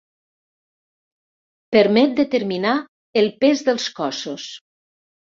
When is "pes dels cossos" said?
3.43-4.47